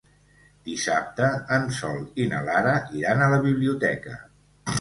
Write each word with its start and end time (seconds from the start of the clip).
Dissabte 0.69 1.27
en 1.57 1.69
Sol 1.81 2.01
i 2.23 2.25
na 2.31 2.41
Lara 2.49 2.73
iran 3.03 3.25
a 3.27 3.31
la 3.35 3.41
biblioteca. 3.47 4.19